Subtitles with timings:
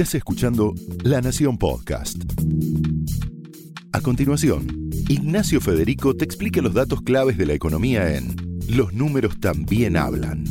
[0.00, 0.72] Estás escuchando
[1.04, 2.22] La Nación Podcast.
[3.92, 8.34] A continuación, Ignacio Federico te explica los datos claves de la economía en
[8.66, 10.44] Los números también hablan.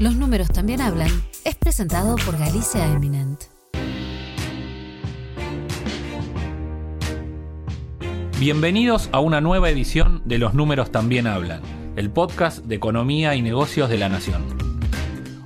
[0.00, 1.10] Los números también hablan
[1.44, 3.38] es presentado por Galicia Eminent.
[8.40, 11.60] Bienvenidos a una nueva edición de Los números también hablan,
[11.96, 14.57] el podcast de economía y negocios de la Nación.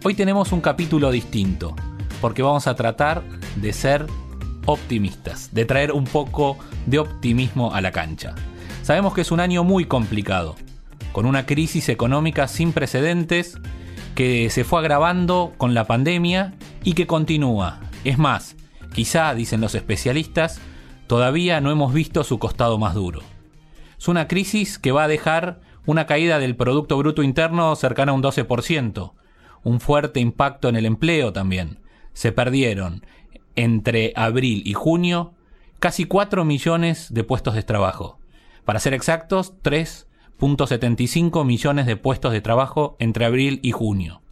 [0.04, 1.76] Hoy tenemos un capítulo distinto,
[2.20, 3.22] porque vamos a tratar
[3.54, 4.04] de ser
[4.66, 8.34] optimistas, de traer un poco de optimismo a la cancha.
[8.82, 10.56] Sabemos que es un año muy complicado,
[11.12, 13.58] con una crisis económica sin precedentes
[14.16, 17.78] que se fue agravando con la pandemia y que continúa.
[18.02, 18.56] Es más,
[18.92, 20.60] quizá, dicen los especialistas,
[21.06, 23.20] todavía no hemos visto su costado más duro.
[24.00, 28.16] Es una crisis que va a dejar una caída del Producto Bruto Interno cercana a
[28.16, 29.12] un 12%,
[29.64, 31.78] un fuerte impacto en el empleo también.
[32.12, 33.04] Se perdieron
[33.56, 35.34] entre abril y junio
[35.78, 38.18] casi 4 millones de puestos de trabajo.
[38.64, 44.22] Para ser exactos, 3.75 millones de puestos de trabajo entre abril y junio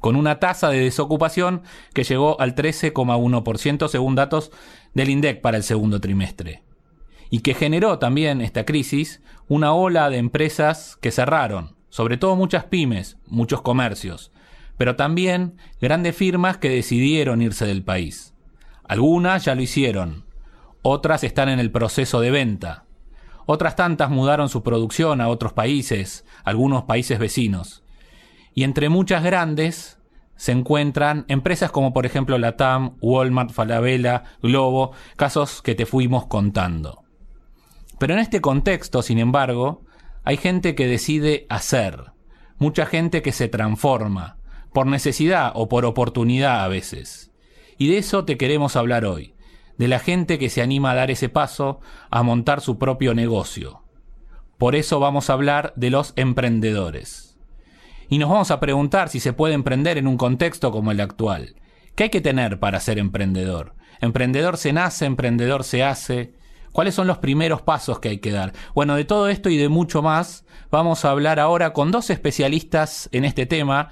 [0.00, 4.52] con una tasa de desocupación que llegó al 13,1% según datos
[4.94, 6.62] del INDEC para el segundo trimestre.
[7.28, 12.64] Y que generó también esta crisis una ola de empresas que cerraron, sobre todo muchas
[12.64, 14.30] pymes, muchos comercios,
[14.76, 18.34] pero también grandes firmas que decidieron irse del país.
[18.84, 20.26] Algunas ya lo hicieron,
[20.82, 22.86] otras están en el proceso de venta,
[23.46, 27.84] otras tantas mudaron su producción a otros países, algunos países vecinos.
[28.54, 29.98] Y entre muchas grandes
[30.36, 36.26] se encuentran empresas como por ejemplo la TAM, Walmart, Falabella, Globo, casos que te fuimos
[36.26, 37.04] contando.
[37.98, 39.84] Pero en este contexto, sin embargo,
[40.24, 42.12] hay gente que decide hacer,
[42.58, 44.38] mucha gente que se transforma,
[44.76, 47.30] por necesidad o por oportunidad a veces.
[47.78, 49.32] Y de eso te queremos hablar hoy,
[49.78, 53.84] de la gente que se anima a dar ese paso, a montar su propio negocio.
[54.58, 57.38] Por eso vamos a hablar de los emprendedores
[58.10, 61.54] y nos vamos a preguntar si se puede emprender en un contexto como el actual.
[61.94, 63.76] ¿Qué hay que tener para ser emprendedor?
[64.02, 66.34] Emprendedor se nace, emprendedor se hace.
[66.72, 68.52] ¿Cuáles son los primeros pasos que hay que dar?
[68.74, 73.08] Bueno, de todo esto y de mucho más vamos a hablar ahora con dos especialistas
[73.12, 73.88] en este tema,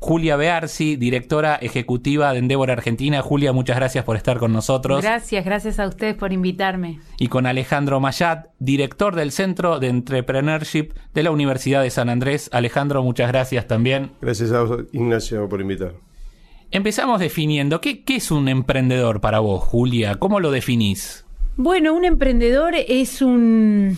[0.00, 3.20] Julia Bearsi, directora ejecutiva de Endeavor Argentina.
[3.20, 5.02] Julia, muchas gracias por estar con nosotros.
[5.02, 7.00] Gracias, gracias a ustedes por invitarme.
[7.18, 12.48] Y con Alejandro Mayat, director del Centro de Entrepreneurship de la Universidad de San Andrés.
[12.52, 14.12] Alejandro, muchas gracias también.
[14.20, 15.94] Gracias a Ignacio por invitar.
[16.70, 20.16] Empezamos definiendo, ¿qué, ¿qué es un emprendedor para vos, Julia?
[20.16, 21.24] ¿Cómo lo definís?
[21.56, 23.96] Bueno, un emprendedor es un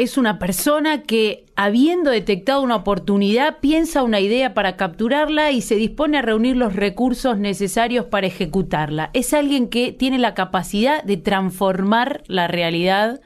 [0.00, 5.74] es una persona que, habiendo detectado una oportunidad, piensa una idea para capturarla y se
[5.74, 9.10] dispone a reunir los recursos necesarios para ejecutarla.
[9.12, 13.20] Es alguien que tiene la capacidad de transformar la realidad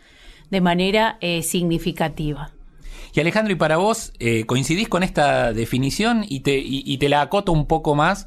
[0.51, 2.51] de manera eh, significativa.
[3.13, 7.21] Y Alejandro, y para vos, eh, ¿coincidís con esta definición y te, y te la
[7.21, 8.27] acoto un poco más?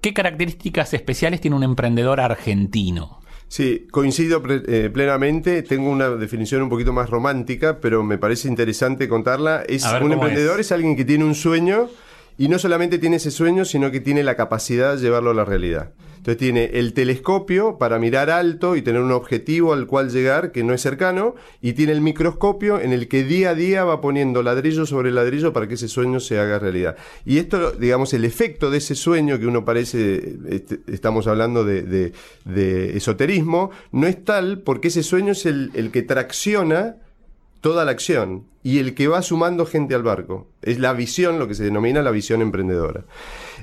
[0.00, 3.20] ¿Qué características especiales tiene un emprendedor argentino?
[3.48, 5.62] Sí, coincido eh, plenamente.
[5.62, 9.62] Tengo una definición un poquito más romántica, pero me parece interesante contarla.
[9.66, 10.70] Es un emprendedor es?
[10.70, 11.88] alguien que tiene un sueño
[12.38, 15.44] y no solamente tiene ese sueño, sino que tiene la capacidad de llevarlo a la
[15.44, 15.90] realidad.
[16.18, 20.62] Entonces tiene el telescopio para mirar alto y tener un objetivo al cual llegar que
[20.62, 24.42] no es cercano, y tiene el microscopio en el que día a día va poniendo
[24.42, 26.96] ladrillo sobre ladrillo para que ese sueño se haga realidad.
[27.24, 32.12] Y esto, digamos, el efecto de ese sueño que uno parece, este, estamos hablando de,
[32.94, 36.96] esoterismo, no es tal porque ese sueño es el, el que tracciona
[37.60, 40.46] toda la acción y el que va sumando gente al barco.
[40.62, 43.04] Es la visión, lo que se denomina la visión emprendedora.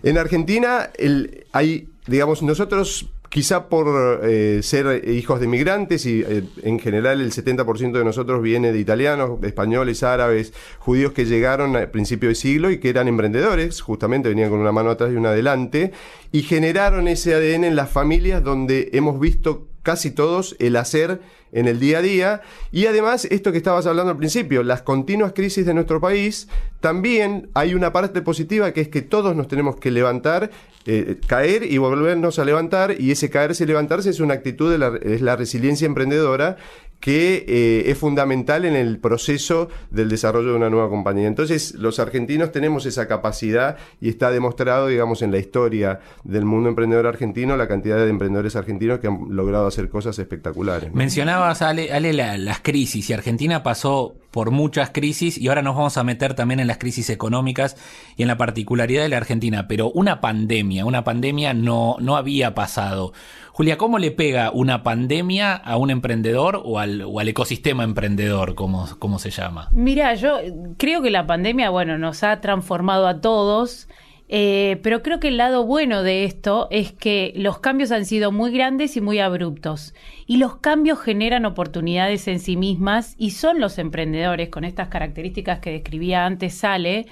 [0.03, 6.43] En Argentina el, hay, digamos, nosotros quizá por eh, ser hijos de migrantes y eh,
[6.63, 11.91] en general el 70% de nosotros viene de italianos, españoles, árabes, judíos que llegaron al
[11.91, 15.31] principio de siglo y que eran emprendedores, justamente venían con una mano atrás y una
[15.31, 15.91] adelante,
[16.31, 21.19] y generaron ese ADN en las familias donde hemos visto casi todos el hacer
[21.51, 22.41] en el día a día.
[22.71, 26.47] Y además, esto que estabas hablando al principio, las continuas crisis de nuestro país,
[26.79, 30.51] también hay una parte positiva que es que todos nos tenemos que levantar,
[30.85, 34.77] eh, caer y volvernos a levantar, y ese caerse y levantarse es una actitud, de
[34.77, 36.57] la, es la resiliencia emprendedora
[36.99, 41.27] que eh, es fundamental en el proceso del desarrollo de una nueva compañía.
[41.27, 46.69] Entonces, los argentinos tenemos esa capacidad y está demostrado, digamos, en la historia del mundo
[46.69, 50.93] emprendedor argentino, la cantidad de emprendedores argentinos que han logrado hacer cosas espectaculares.
[50.93, 55.97] Mencionaba mencionabas, Ale, las crisis y Argentina pasó por muchas crisis y ahora nos vamos
[55.97, 57.77] a meter también en las crisis económicas
[58.17, 62.53] y en la particularidad de la Argentina, pero una pandemia, una pandemia no, no había
[62.53, 63.13] pasado.
[63.51, 68.55] Julia, ¿cómo le pega una pandemia a un emprendedor o al, o al ecosistema emprendedor,
[68.55, 69.69] como, como se llama?
[69.71, 70.37] Mira, yo
[70.77, 73.87] creo que la pandemia, bueno, nos ha transformado a todos.
[74.27, 78.31] Eh, pero creo que el lado bueno de esto es que los cambios han sido
[78.31, 79.93] muy grandes y muy abruptos.
[80.25, 85.59] Y los cambios generan oportunidades en sí mismas y son los emprendedores con estas características
[85.59, 87.05] que describía antes Sale,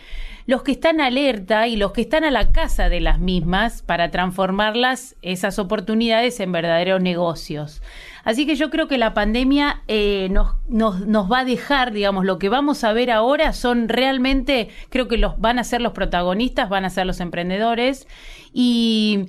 [0.45, 4.09] los que están alerta y los que están a la casa de las mismas para
[4.09, 7.81] transformarlas, esas oportunidades, en verdaderos negocios.
[8.23, 12.25] Así que yo creo que la pandemia eh, nos, nos, nos, va a dejar, digamos,
[12.25, 15.93] lo que vamos a ver ahora son realmente, creo que los van a ser los
[15.93, 18.07] protagonistas, van a ser los emprendedores.
[18.53, 19.27] Y,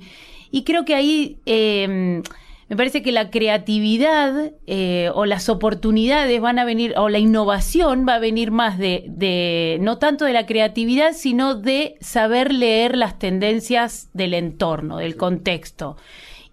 [0.65, 1.39] creo que ahí...
[1.45, 2.21] Eh,
[2.67, 8.07] me parece que la creatividad eh, o las oportunidades van a venir, o la innovación
[8.07, 13.19] va a venir más de, no tanto de la creatividad, sino de saber leer las
[13.19, 15.95] tendencias del entorno, del contexto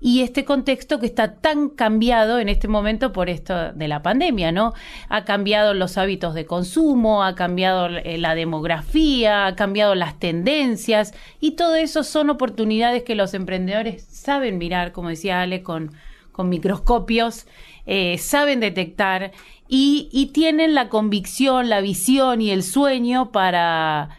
[0.04, 4.50] y este contexto que está tan cambiado en este momento por esto de la pandemia,
[4.50, 4.74] ¿no?
[5.08, 11.14] Ha cambiado los hábitos de consumo, ha cambiado eh, la demografía, ha cambiado las tendencias
[11.38, 15.92] y todo eso son oportunidades que los emprendedores saben mirar, como decía Ale, con,
[16.32, 17.46] con microscopios,
[17.86, 19.30] eh, saben detectar
[19.68, 24.18] y, y tienen la convicción, la visión y el sueño para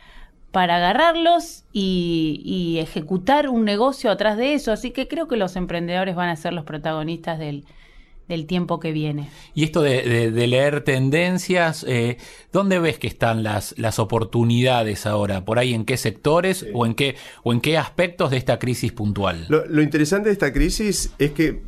[0.54, 4.72] para agarrarlos y, ejecutar un negocio atrás de eso.
[4.72, 7.66] Así que creo que los emprendedores van a ser los protagonistas del,
[8.46, 9.30] tiempo que viene.
[9.56, 12.18] Y esto de, leer tendencias, eh,
[12.52, 15.44] ¿dónde ves que están las, las oportunidades ahora?
[15.44, 18.92] ¿Por ahí en qué sectores o, en qué, o en qué aspectos de esta crisis
[18.92, 19.48] puntual?
[19.50, 21.64] Lo, interesante de esta crisis es que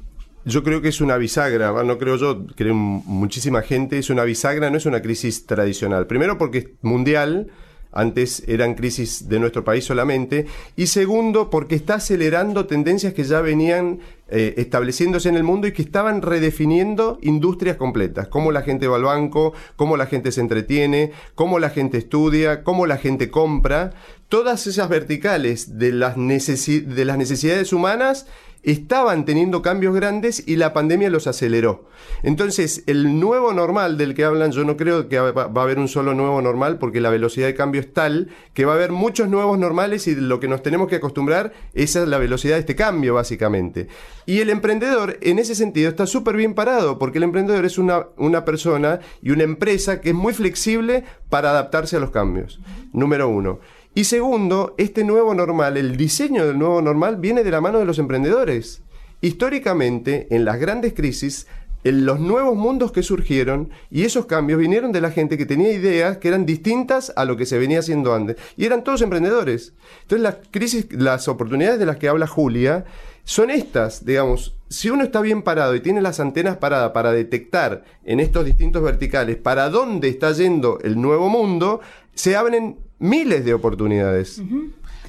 [0.45, 4.69] yo creo que es una bisagra, no creo yo, creo muchísima gente, es una bisagra,
[4.69, 6.05] no es una crisis tradicional.
[6.05, 7.51] Primero porque es mundial,
[7.95, 10.45] antes eran crisis de nuestro país solamente.
[10.75, 15.71] Y segundo, porque está acelerando tendencias que ya venían eh, estableciéndose en el mundo y
[15.71, 18.27] que estaban redefiniendo industrias completas.
[18.27, 22.63] Cómo la gente va al banco, cómo la gente se entretiene, cómo la gente estudia,
[22.63, 23.93] cómo la gente compra.
[24.27, 28.27] Todas esas verticales de las, de las necesidades humanas
[28.65, 31.85] estaban teniendo cambios grandes y la pandemia los aceleró.
[32.23, 35.87] Entonces, el nuevo normal del que hablan, yo no creo que va a haber un
[35.87, 39.29] solo nuevo normal porque la velocidad de cambio es tal que va a haber muchos
[39.29, 43.13] nuevos normales y lo que nos tenemos que acostumbrar es la velocidad de este cambio,
[43.13, 43.87] básicamente.
[44.25, 48.45] Y el emprendedor, en ese sentido, está súper bien parado porque el emprendedor es una
[48.45, 52.59] persona y una empresa que es muy flexible para adaptarse a los cambios.
[52.93, 53.59] Número uno.
[53.97, 57.85] Y segundo, este nuevo normal, el diseño del nuevo normal viene de la mano de
[57.85, 58.81] los emprendedores.
[59.21, 61.47] Históricamente, en las grandes crisis,
[61.85, 65.71] en los nuevos mundos que surgieron y esos cambios vinieron de la gente que tenía
[65.71, 68.35] ideas que eran distintas a lo que se venía haciendo antes.
[68.57, 69.71] Y eran todos emprendedores.
[70.01, 72.83] Entonces las crisis, las oportunidades de las que habla Julia
[73.23, 77.85] son estas, digamos, si uno está bien parado y tiene las antenas paradas para detectar
[78.03, 81.79] en estos distintos verticales para dónde está yendo el nuevo mundo,
[82.13, 84.41] se abren miles de oportunidades.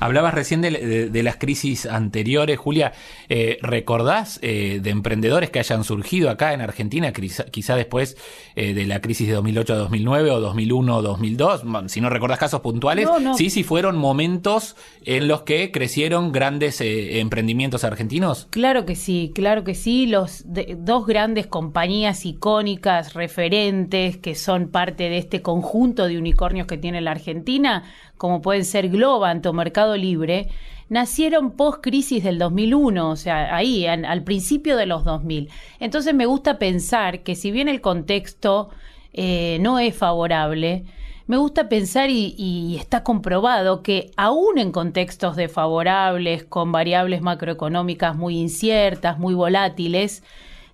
[0.01, 2.93] Hablabas recién de, las crisis anteriores, Julia.
[3.29, 8.17] Eh, ¿Recordás eh, de emprendedores que hayan surgido acá en Argentina, quizá, después
[8.55, 11.89] eh, de la crisis de 2008-2009 o 2001-2002?
[11.89, 17.85] Si no recordás casos puntuales, sí, sí fueron momentos en los que crecieron grandes emprendimientos
[17.85, 18.49] argentinos.
[18.51, 20.07] Claro que sí, claro que sí.
[20.07, 26.79] Los dos grandes compañías icónicas, referentes, que son parte de este conjunto de unicornios que
[26.79, 27.85] tiene la Argentina,
[28.17, 30.49] como pueden ser Globant o Mercado Libre,
[30.89, 35.49] nacieron post-crisis del 2001, o sea, ahí, al principio de los 2000.
[35.81, 38.71] Entonces me gusta pensar que si bien el contexto
[39.13, 40.85] eh, no es favorable,
[41.27, 48.15] me gusta pensar y, y, está comprobado que aún en contextos desfavorables, con variables macroeconómicas
[48.15, 50.23] muy inciertas, muy volátiles,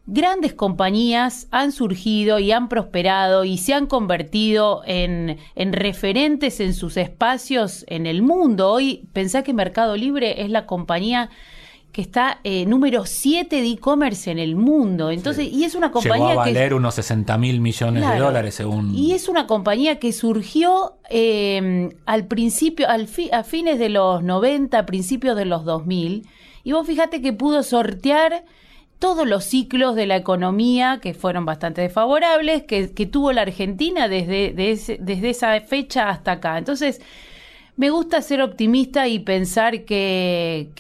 [0.07, 6.97] grandes compañías han surgido y han prosperado y se han convertido en, referentes en sus
[6.97, 8.71] espacios en el mundo.
[8.71, 11.31] Hoy pensá que Mercado Libre es la compañía
[11.93, 15.11] que está eh, número 7 de e-commerce en el mundo.
[15.11, 18.95] Entonces, y es una compañía Llegó a valer unos 60 mil millones de dólares según.
[18.95, 24.87] Y es una compañía que surgió eh, al principio, al a fines de los 90,
[24.87, 26.27] principios de los 2000.
[26.65, 28.45] Y vos fíjate que pudo sortear
[29.03, 34.53] todos los ciclos de la economía que fueron bastante desfavorables, que, tuvo la Argentina desde,
[34.55, 36.57] desde esa fecha hasta acá.
[36.57, 37.01] Entonces,
[37.77, 40.71] me gusta ser optimista y pensar que,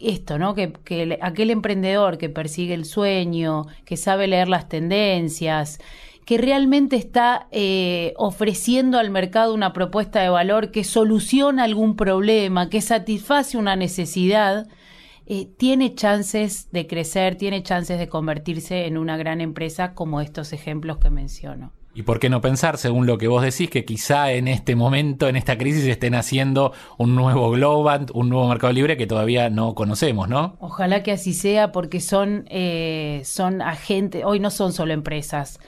[0.00, 0.54] esto, ¿no?
[0.54, 5.78] Que, que aquel emprendedor que persigue el sueño, que sabe leer las tendencias,
[6.24, 12.70] que realmente está eh, ofreciendo al mercado una propuesta de valor que soluciona algún problema,
[12.70, 14.68] que satisface una necesidad,
[15.30, 20.54] eh, tiene chances de crecer, tiene chances de convertirse en una gran empresa como estos
[20.54, 21.72] ejemplos que menciono.
[21.94, 25.28] ¿Y por qué no pensar, según lo que vos decís, que quizá en este momento,
[25.28, 29.74] en esta crisis, estén haciendo un nuevo Globant, un nuevo mercado libre que todavía no
[29.74, 30.56] conocemos, ¿no?
[30.60, 35.60] Ojalá que así sea, porque son, eh, son agentes, hoy no son solo empresas,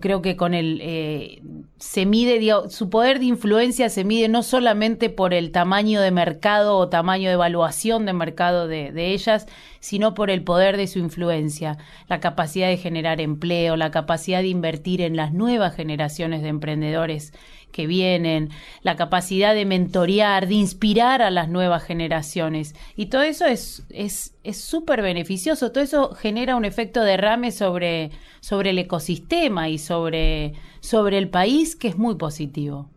[0.00, 1.42] creo que con el eh,
[1.78, 6.76] se mide su poder de influencia se mide no solamente por el tamaño de mercado
[6.76, 9.46] o tamaño de evaluación de mercado de, de ellas
[9.80, 14.48] sino por el poder de su influencia la capacidad de generar empleo la capacidad de
[14.48, 17.32] invertir en las nuevas generaciones de emprendedores
[17.72, 18.50] que vienen,
[18.82, 22.74] la capacidad de mentorear, de inspirar a las nuevas generaciones.
[22.96, 23.84] Y todo eso es
[24.52, 28.10] súper beneficioso, todo eso genera un efecto derrame sobre,
[28.40, 32.88] sobre el ecosistema y sobre, sobre el país que es muy positivo.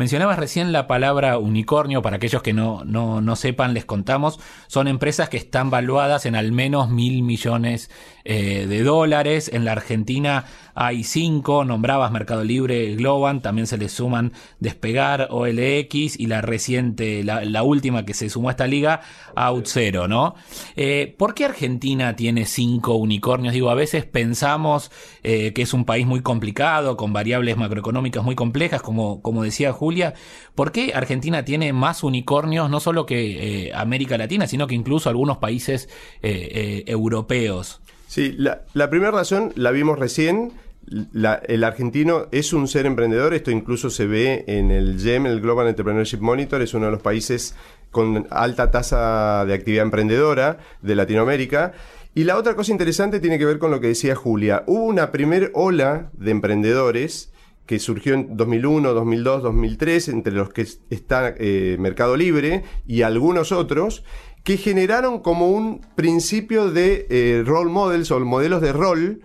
[0.00, 4.88] Mencionabas recién la palabra unicornio, para aquellos que no, no, no sepan, les contamos, son
[4.88, 7.90] empresas que están valuadas en al menos mil millones
[8.24, 9.50] eh, de dólares.
[9.52, 16.18] En la Argentina hay cinco, nombrabas Mercado Libre, Globan, también se le suman Despegar, OLX
[16.18, 19.02] y la reciente, la, última que se sumó a esta liga,
[19.36, 20.34] Outzero, ¿no?
[20.76, 23.52] Eh, ¿Por qué Argentina tiene cinco unicornios?
[23.52, 24.90] Digo, a veces pensamos
[25.22, 29.72] eh, que es un país muy complicado, con variables macroeconómicas muy complejas, como, como decía
[29.72, 30.14] Julia.
[30.54, 35.08] ¿Por qué Argentina tiene más unicornios, no solo que eh, América Latina, sino que incluso
[35.08, 35.88] algunos países
[36.22, 37.80] europeos?
[38.10, 40.50] Sí, la, la primera razón la vimos recién
[41.46, 45.68] el argentino es un ser emprendedor, esto incluso se ve en el GEM, el Global
[45.68, 47.54] Entrepreneurship Monitor, es uno de los países
[47.92, 51.72] con alta tasa de actividad emprendedora de Latinoamérica.
[52.12, 54.64] Y la otra cosa interesante tiene que ver con lo que decía Julia.
[54.66, 57.30] Hubo una primer ola de emprendedores
[57.70, 63.52] que surgió en 2001, 2002, 2003, entre los que está eh, Mercado Libre y algunos
[63.52, 64.02] otros,
[64.44, 69.20] que generaron como un principio de eh, role models o modelos de rol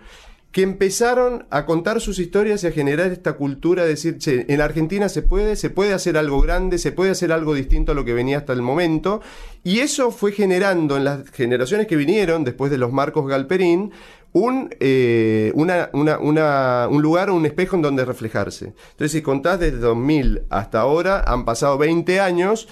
[0.56, 5.10] que empezaron a contar sus historias y a generar esta cultura de decir, en Argentina
[5.10, 8.14] se puede, se puede hacer algo grande, se puede hacer algo distinto a lo que
[8.14, 9.20] venía hasta el momento,
[9.64, 13.92] y eso fue generando en las generaciones que vinieron, después de los Marcos Galperín,
[14.32, 18.72] un, eh, un lugar, un espejo en donde reflejarse.
[18.92, 22.66] Entonces, si contás desde 2000 hasta ahora, han pasado 20 años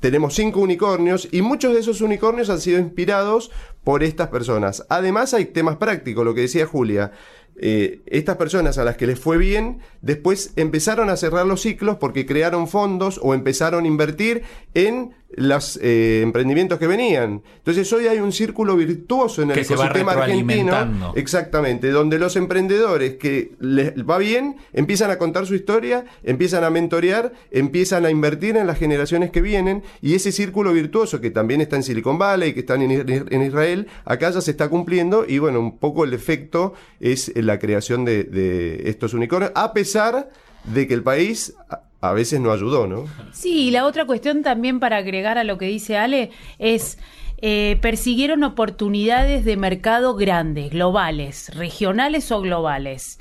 [0.00, 3.50] tenemos cinco unicornios y muchos de esos unicornios han sido inspirados
[3.84, 4.84] por estas personas.
[4.88, 7.12] Además hay temas prácticos, lo que decía Julia.
[7.60, 11.96] Eh, estas personas a las que les fue bien, después empezaron a cerrar los ciclos
[11.96, 17.42] porque crearon fondos o empezaron a invertir en los eh, emprendimientos que venían.
[17.58, 21.12] Entonces hoy hay un círculo virtuoso en el ecosistema argentino.
[21.16, 26.70] Exactamente, donde los emprendedores que les va bien empiezan a contar su historia, empiezan a
[26.70, 31.60] mentorear, empiezan a invertir en las generaciones que vienen y ese círculo virtuoso que también
[31.60, 35.60] está en Silicon Valley, que está en, Israel, acá ya se está cumpliendo y bueno,
[35.60, 40.30] un poco el efecto es la creación de, de estos unicornios, a pesar
[40.64, 41.54] de que el país
[42.00, 43.06] a veces no ayudó, ¿no?
[43.32, 46.98] Sí, y la otra cuestión también para agregar a lo que dice Ale es...
[47.40, 53.20] Eh, persiguieron oportunidades de mercado grandes, globales, regionales o globales.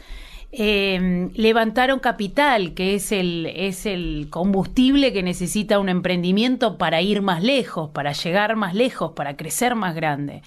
[0.51, 7.21] Eh, levantaron capital, que es el, es el combustible que necesita un emprendimiento para ir
[7.21, 10.41] más lejos, para llegar más lejos, para crecer más grande.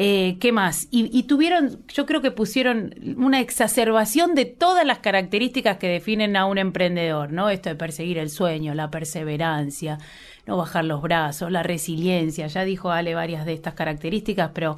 [0.00, 0.86] Eh, ¿Qué más?
[0.92, 6.46] Y, tuvieron, yo creo que pusieron una exacerbación de todas las características que definen a
[6.46, 7.50] un emprendedor, ¿no?
[7.50, 9.98] Esto de perseguir el sueño, la perseverancia,
[10.46, 12.46] no bajar los brazos, la resiliencia.
[12.46, 14.76] Ya dijo Ale varias de estas características, pero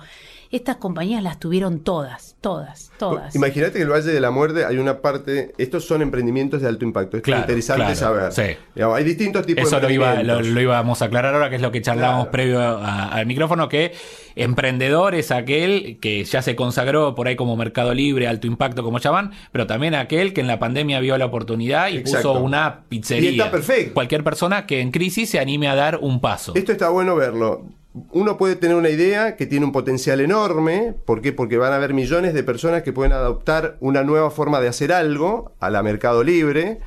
[0.51, 3.37] estas compañías las tuvieron todas, todas, todas.
[3.37, 6.67] Imagínate que en el Valle de la Muerte hay una parte, estos son emprendimientos de
[6.67, 8.33] alto impacto, es interesante saber.
[8.35, 10.41] hay distintos tipos de emprendimientos.
[10.41, 13.93] Eso lo, íbamos a aclarar ahora, que es lo que charlábamos previo al micrófono, que
[14.35, 18.99] emprendedor es aquel que ya se consagró por ahí como mercado libre, alto impacto como
[18.99, 23.31] llaman, pero también aquel que en la pandemia vio la oportunidad y puso una pizzería.
[23.31, 23.95] Y está perfecto.
[23.95, 26.55] Cualquier persona que en crisis se anime a dar un paso.
[26.57, 27.80] Esto está bueno verlo
[28.13, 30.95] uno puede tener una idea que tiene un potencial enorme.
[31.05, 31.33] ¿Por qué?
[31.33, 34.93] Porque van a haber millones de personas que pueden adoptar una nueva forma de hacer
[34.93, 36.81] algo a la mercado libre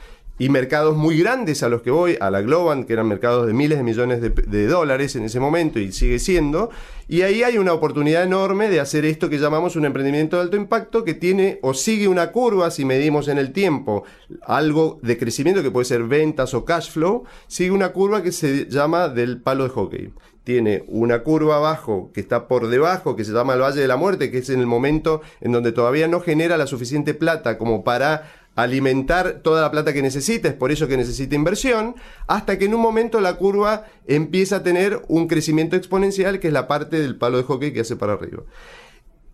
[0.43, 3.53] y mercados muy grandes a los que voy, a la Globan, que eran mercados de
[3.53, 6.69] miles de millones de, dólares en ese momento y sigue siendo.
[7.07, 10.57] Y ahí hay una oportunidad enorme de hacer esto que llamamos un emprendimiento de alto
[10.57, 14.03] impacto que tiene o sigue una curva, si medimos en el tiempo,
[14.45, 18.65] algo de crecimiento que puede ser ventas o cash flow, sigue una curva que se
[18.69, 23.31] llama del palo de hockey tiene una curva abajo que está por debajo, que se
[23.31, 26.19] llama el Valle de la Muerte, que es en el momento en donde todavía no
[26.19, 30.87] genera la suficiente plata como para alimentar toda la plata que necesita, es por eso
[30.87, 31.95] que necesita inversión,
[32.27, 36.53] hasta que en un momento la curva empieza a tener un crecimiento exponencial, que es
[36.53, 38.43] la parte del palo de hockey que hace para arriba.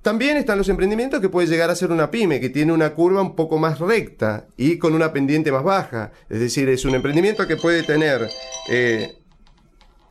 [0.02, 3.22] También están los emprendimientos que puede llegar a ser una pyme, que tiene una curva
[3.22, 6.14] un poco más recta y con una pendiente más baja.
[6.30, 8.30] Es decir, es un emprendimiento que puede tener...
[8.70, 9.18] Eh,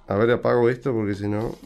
[0.06, 1.56] a ver, apago esto porque si no...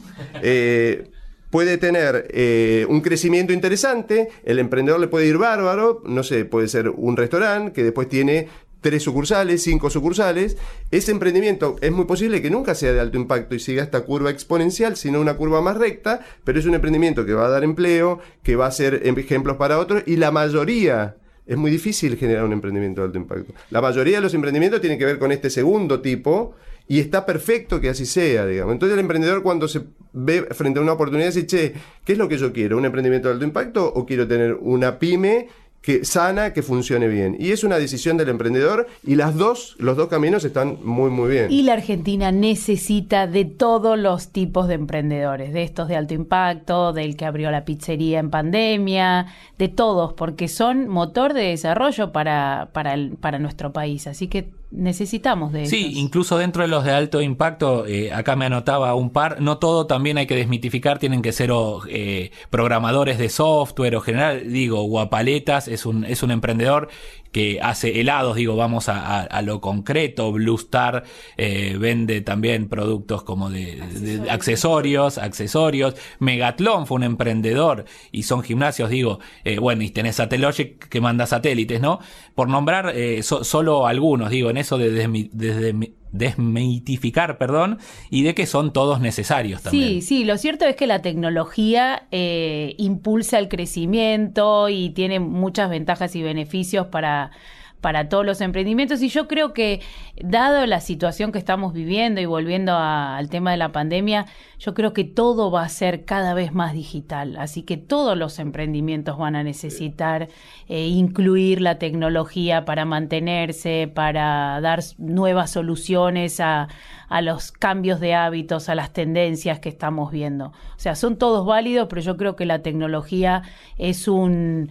[0.41, 1.11] Eh,
[1.53, 6.67] puede tener eh, un crecimiento interesante, el emprendedor le puede ir bárbaro, no sé, puede
[6.67, 8.49] ser un restaurante que después tiene
[8.81, 10.57] tres sucursales, cinco sucursales,
[10.91, 14.31] ese emprendimiento es muy posible que nunca sea de alto impacto y siga esta curva
[14.31, 18.21] exponencial, sino una curva más recta, pero es un emprendimiento que va a dar empleo,
[18.43, 21.17] que va a ser ejemplos para otros y la mayoría
[21.47, 23.53] es muy difícil generar un emprendimiento de alto impacto.
[23.69, 26.55] La mayoría de los emprendimientos tienen que ver con este segundo tipo
[26.93, 28.75] y está perfecto que así sea, digamos.
[28.75, 29.81] Entonces el emprendedor cuando se
[30.13, 31.73] ve frente a una oportunidad dice, che,
[32.05, 32.77] ¿qué es lo que yo quiero?
[32.77, 35.49] ¿Un emprendimiento de alto impacto o quiero tener una pyme
[35.81, 37.35] que sana, que funcione bien.
[37.41, 41.31] Y es una decisión del emprendedor y las dos, los dos caminos están muy, muy
[41.31, 41.51] bien.
[41.51, 46.93] Y la Argentina necesita de todos los tipos de emprendedores, de estos de alto impacto,
[46.93, 52.69] del que abrió la pizzería en pandemia, de todos, porque son motor de desarrollo para,
[52.75, 54.07] para, el, para nuestro país.
[54.07, 58.47] Así que necesitamos de Sí, incluso dentro de los de alto impacto, eh, acá me
[58.47, 61.51] anotaba un par, no todo también hay que desmitificar, tienen que ser
[61.89, 66.89] eh, programadores de software o general, digo, Guapaletas es un, es un emprendedor
[67.33, 71.05] que hace helados, digo, vamos a, lo concreto, Blue Star
[71.37, 78.91] eh, vende también productos como de, accesorios, accesorios, Megatlon fue un emprendedor y son gimnasios,
[78.91, 81.99] digo, eh, bueno, y tenés Satellogic que manda satélites, ¿no?
[82.35, 84.93] Por nombrar eh, solo algunos, digo, en eso de
[85.33, 85.73] desde
[86.13, 87.79] desmitificar, perdón,
[88.11, 89.89] y de que son todos necesarios también.
[89.89, 95.71] Sí, sí, lo cierto es que la tecnología eh, impulsa el crecimiento y tiene muchas
[95.71, 97.33] ventajas y beneficios para
[97.83, 99.81] para todos los emprendimientos y yo creo que
[100.23, 104.27] dado la situación que estamos viviendo y volviendo al tema de la pandemia,
[104.59, 108.39] yo creo que todo va a ser cada vez más digital, así que todos los
[108.39, 110.29] emprendimientos van a necesitar
[110.69, 116.69] eh, incluir la tecnología para mantenerse, para dar nuevas soluciones a,
[117.09, 120.47] a los cambios de hábitos, a las tendencias que estamos viendo.
[120.47, 123.43] O sea, son todos válidos, pero yo creo que la tecnología
[123.77, 124.71] es un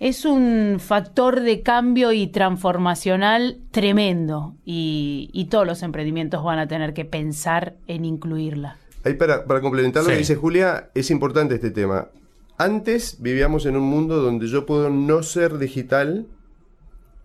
[0.00, 6.94] es un factor de cambio y transformacional tremendo y, todos los emprendimientos van a tener
[6.94, 8.78] que pensar en incluirla.
[9.04, 12.08] Ahí para, complementar lo que dice Julia, es importante este tema.
[12.56, 16.26] Antes vivíamos en un mundo donde yo puedo no ser digital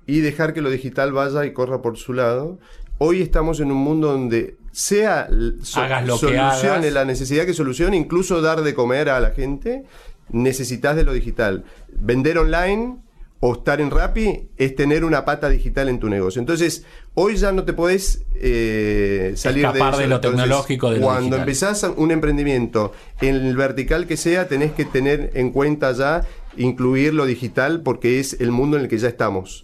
[0.05, 2.59] y dejar que lo digital vaya y corra por su lado.
[2.97, 5.29] Hoy estamos en un mundo donde sea
[5.61, 9.85] solucione la necesidad que solucione, incluso dar de comer a la gente,
[10.29, 11.63] necesitas de lo digital.
[11.91, 12.97] Vender online
[13.39, 16.39] o estar en Rappi es tener una pata digital en tu negocio.
[16.39, 19.97] Entonces, hoy ya no te podés eh, salir de, eso.
[19.97, 20.91] de lo tecnológico.
[20.91, 25.91] De cuando empezás un emprendimiento en el vertical que sea, tenés que tener en cuenta
[25.91, 26.23] ya
[26.57, 29.63] incluir lo digital porque es el mundo en el que ya estamos.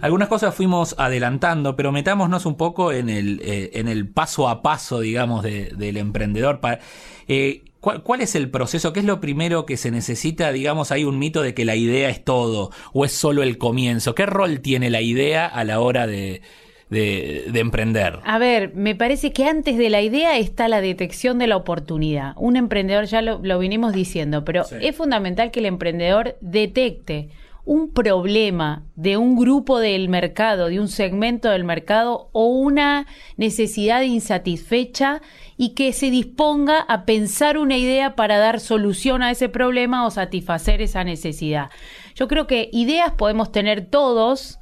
[0.00, 4.62] Algunas cosas fuimos adelantando, pero metámonos un poco en el, eh, en el paso a
[4.62, 6.60] paso, digamos, del emprendedor.
[6.60, 6.80] Para,
[7.28, 8.92] eh, ¿Cuál, es el proceso?
[8.92, 10.52] ¿Qué es lo primero que se necesita?
[10.52, 14.14] Digamos, hay un mito de que la idea es todo o es solo el comienzo.
[14.14, 16.42] ¿Qué rol tiene la idea a la hora de,
[16.90, 18.18] emprender?
[18.24, 22.34] A ver, me parece que antes de la idea está la detección de la oportunidad.
[22.36, 27.30] Un emprendedor, ya lo, vinimos diciendo, pero es fundamental que el emprendedor detecte
[27.70, 33.06] un problema de un grupo del mercado, de un segmento del mercado o una
[33.36, 35.22] necesidad insatisfecha
[35.56, 40.10] y que se disponga a pensar una idea para dar solución a ese problema o
[40.10, 41.70] satisfacer esa necesidad.
[42.16, 44.58] Yo creo que ideas podemos tener todos,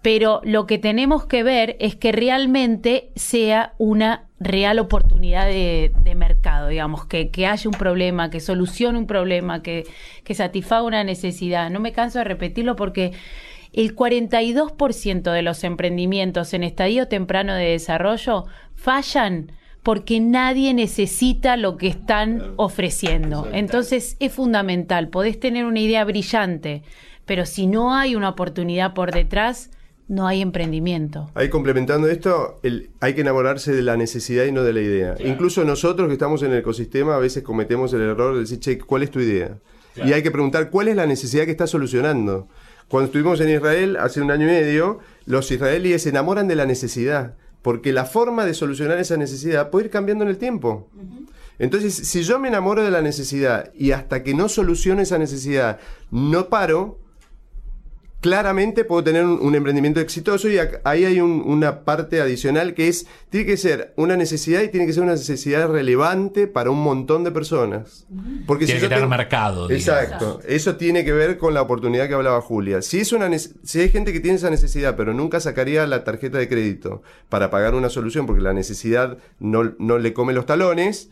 [0.00, 6.68] pero lo que tenemos que ver es que realmente sea una real oportunidad de, mercado,
[6.68, 9.84] digamos, que, haya un problema, que solucione un problema, que,
[10.24, 11.70] que satisfaga una necesidad.
[11.70, 13.12] No me canso de repetirlo porque
[13.72, 19.52] el 42% de los emprendimientos en estadio temprano de desarrollo fallan
[19.82, 23.48] porque nadie necesita lo que están ofreciendo.
[23.52, 26.82] Entonces es fundamental, podés tener una idea brillante,
[27.24, 29.70] pero si no hay una oportunidad por detrás,
[30.08, 31.30] no hay emprendimiento.
[31.34, 32.60] Ahí complementando esto,
[33.00, 35.14] hay que enamorarse de la necesidad y no de la idea.
[35.24, 38.78] Incluso nosotros que estamos en el ecosistema a veces cometemos el error de decir, che,
[38.78, 39.58] ¿cuál es tu idea?
[39.96, 42.48] Y hay que preguntar cuál es la necesidad que estás solucionando.
[42.88, 46.66] Cuando estuvimos en Israel hace un año y medio, los israelíes se enamoran de la
[46.66, 50.88] necesidad porque la forma de solucionar esa necesidad puede ir cambiando en el tiempo.
[51.58, 55.78] Entonces, si yo me enamoro de la necesidad y hasta que no solucione esa necesidad
[56.10, 56.98] no paro,
[58.22, 63.44] claramente puedo tener un, emprendimiento exitoso y ahí hay una parte adicional que es, tiene
[63.44, 67.32] que ser una necesidad y tiene que ser una necesidad relevante para un montón de
[67.32, 68.06] personas.
[68.46, 69.68] Porque tiene si que tener mercado.
[69.68, 70.38] Exacto.
[70.46, 72.80] Eso tiene que ver con la oportunidad que hablaba Julia.
[72.80, 76.38] Si, es una si hay gente que tiene esa necesidad, pero nunca sacaría la tarjeta
[76.38, 81.10] de crédito para pagar una solución porque la necesidad no, no le come los talones,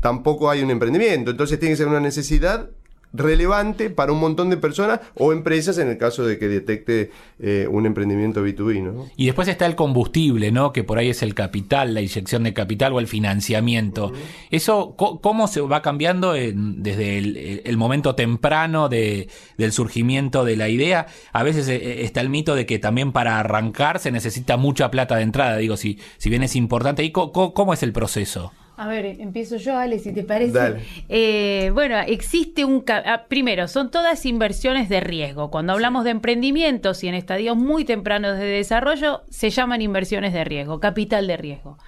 [0.00, 1.32] tampoco hay un emprendimiento.
[1.32, 2.70] Entonces tiene que ser una necesidad
[3.14, 7.66] relevante para un montón de personas o empresas en el caso de que detecte eh,
[7.70, 8.82] un emprendimiento B2B.
[8.82, 9.06] ¿no?
[9.16, 10.72] Y después está el combustible, ¿no?
[10.72, 14.12] que por ahí es el capital, la inyección de capital o el financiamiento.
[14.50, 21.06] ¿Eso cómo se va cambiando desde el, momento temprano de, del surgimiento de la idea?
[21.32, 25.16] A veces eh, está el mito de que también para arrancar se necesita mucha plata
[25.16, 27.04] de entrada, digo, si, si bien es importante.
[27.04, 28.52] ¿Y cómo es el proceso?
[28.76, 30.76] A ver, empiezo yo, Ale, si te parece.
[31.08, 32.84] Eh, bueno, existe un...
[32.88, 35.50] Ah, primero, son todas inversiones de riesgo.
[35.50, 40.42] Cuando hablamos de emprendimientos y en estadios muy tempranos de desarrollo, se llaman inversiones de
[40.42, 41.78] riesgo, capital de riesgo.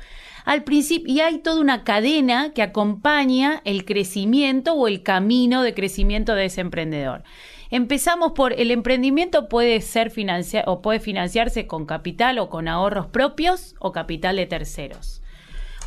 [0.45, 5.75] Al principio, y hay toda una cadena que acompaña el crecimiento o el camino de
[5.75, 7.25] crecimiento de ese emprendedor.
[7.69, 13.09] Empezamos por el emprendimiento puede ser financiado o puede financiarse con capital o con ahorros
[13.09, 15.21] propios o capital de terceros.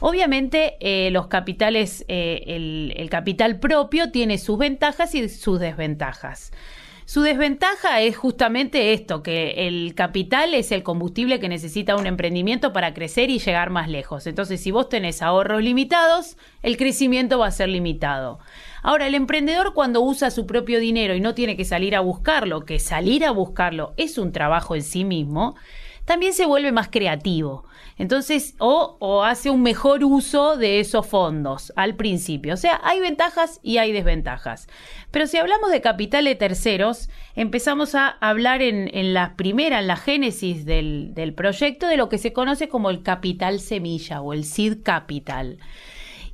[0.02, 2.44] Obviamente, eh, los capitales, eh,
[2.96, 6.52] el, capital propio tiene sus ventajas y sus desventajas.
[7.06, 12.72] Su desventaja es justamente esto, que el capital es el combustible que necesita un emprendimiento
[12.72, 14.28] para crecer y llegar más lejos.
[14.28, 18.38] Entonces, si vos tenés ahorros limitados, el crecimiento va a ser limitado.
[18.84, 22.64] Ahora, el emprendedor cuando usa su propio dinero y no tiene que salir a buscarlo,
[22.64, 25.56] que salir a buscarlo es un trabajo en sí mismo,
[26.10, 27.66] también se vuelve más creativo.
[28.00, 32.56] Entonces, o, hace un mejor uso de esos fondos al principio.
[32.56, 34.68] O sea, hay ventajas y hay desventajas.
[35.12, 39.98] Pero si hablamos de capital de terceros, empezamos a hablar en, la primera, en la
[39.98, 44.46] génesis del, del proyecto, de lo que se conoce como el capital semilla o el
[44.46, 45.60] seed capital.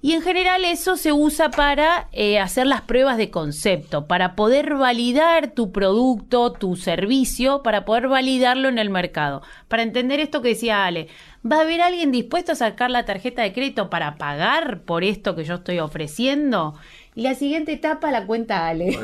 [0.02, 4.76] Y en general eso se usa para eh, hacer las pruebas de concepto, para poder
[4.76, 9.42] validar tu producto, tu servicio, para poder validarlo en el mercado.
[9.68, 11.08] Para entender esto que decía Ale,
[11.50, 15.36] ¿va a haber alguien dispuesto a sacar la tarjeta de crédito para pagar por esto
[15.36, 16.76] que yo estoy ofreciendo?
[17.18, 19.00] Y la siguiente etapa la cuenta Ale.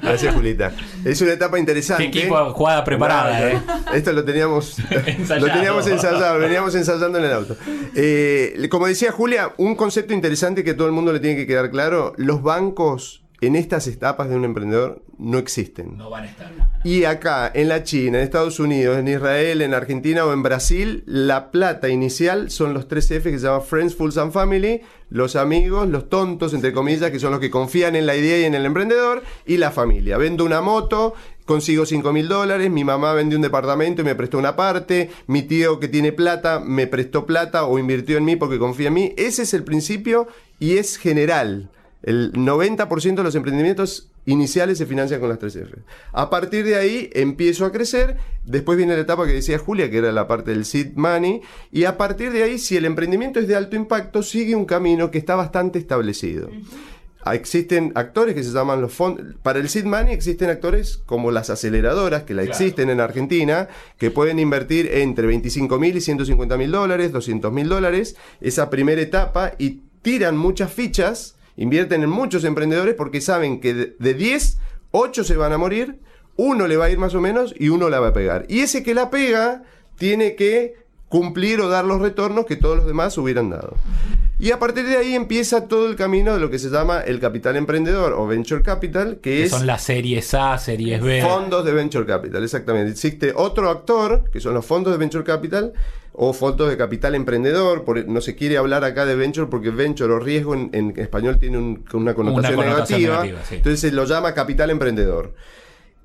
[0.00, 0.72] Gracias, Julita.
[1.04, 2.08] Es una etapa interesante.
[2.08, 3.60] Qué equipo jugada preparada, ¿eh?
[3.94, 4.76] Esto lo teníamos,
[5.40, 7.56] lo teníamos ensayado, veníamos ensayando en el auto.
[7.96, 11.68] Eh, como decía Julia, un concepto interesante que todo el mundo le tiene que quedar
[11.72, 15.96] claro, los bancos en estas etapas de un emprendedor no existen.
[15.96, 16.50] No van a estar.
[16.84, 21.02] Y acá, en la China, en Estados Unidos, en Israel, en Argentina o en Brasil,
[21.06, 25.36] la plata inicial son los tres F que se llaman Friends, Fools and Family, los
[25.36, 28.54] amigos, los tontos, entre comillas, que son los que confían en la idea y en
[28.54, 30.16] el emprendedor, y la familia.
[30.16, 34.38] Vendo una moto, consigo 5 mil dólares, mi mamá vendió un departamento y me prestó
[34.38, 38.58] una parte, mi tío que tiene plata me prestó plata o invirtió en mí porque
[38.58, 39.14] confía en mí.
[39.16, 41.68] Ese es el principio y es general.
[42.06, 45.82] El 90% de los emprendimientos iniciales se financian con las 3F.
[46.12, 49.98] A partir de ahí empiezo a crecer, después viene la etapa que decía Julia, que
[49.98, 51.40] era la parte del seed money,
[51.72, 55.10] y a partir de ahí, si el emprendimiento es de alto impacto, sigue un camino
[55.10, 56.48] que está bastante establecido.
[57.32, 59.34] Existen actores que se llaman los fondos.
[59.42, 63.66] Para el seed money existen actores como las aceleradoras, que la existen en Argentina,
[63.98, 69.02] que pueden invertir entre 25 mil y 150 mil dólares, 200 mil dólares, esa primera
[69.02, 74.58] etapa, y tiran muchas fichas invierten en muchos emprendedores porque saben que de 10,
[74.90, 76.00] 8 se van a morir,
[76.36, 78.46] uno le va a ir más o menos y uno la va a pegar.
[78.48, 79.62] Y ese que la pega
[79.96, 80.74] tiene que
[81.08, 83.76] cumplir o dar los retornos que todos los demás hubieran dado.
[84.38, 87.20] Y a partir de ahí empieza todo el camino de lo que se llama el
[87.20, 89.50] capital emprendedor o venture capital, que, es...
[89.50, 91.22] Son las series A, series B.
[91.22, 92.90] Fondos de venture capital, exactamente.
[92.90, 95.72] Existe otro actor, que son los fondos de venture capital,
[96.16, 97.84] o fondos de capital emprendedor.
[98.06, 102.14] no se quiere hablar acá de venture porque venture o riesgo en, español tiene una,
[102.14, 103.26] connotación negativa.
[103.50, 105.34] Entonces se lo llama capital emprendedor.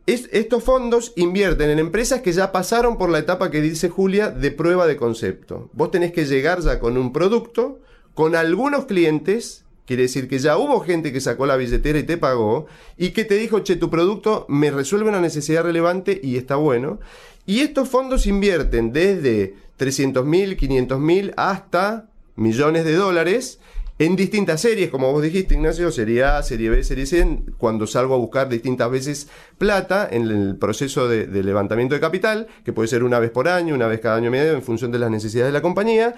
[0.05, 4.51] estos fondos invierten en empresas que ya pasaron por la etapa que dice Julia de
[4.51, 5.69] prueba de concepto.
[5.73, 7.79] Vos tenés que llegar ya con un producto
[8.13, 12.17] con algunos clientes, quiere decir que ya hubo gente que sacó la billetera y te
[12.17, 12.65] pagó,
[12.97, 16.99] y que te dijo, che, tu producto me resuelve una necesidad relevante y está bueno.
[17.45, 23.59] Y estos fondos invierten desde 300 mil, 500 mil hasta millones de dólares
[23.97, 28.13] en distintas series, como vos dijiste, Ignacio, serie A, serie B, serie C, cuando salgo
[28.13, 33.03] a buscar distintas veces plata en el proceso de, levantamiento de capital, que puede ser
[33.03, 35.51] una vez por año, una vez cada año y medio, en función de las necesidades
[35.51, 36.13] de la compañía.